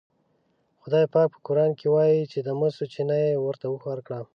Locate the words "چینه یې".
2.93-3.31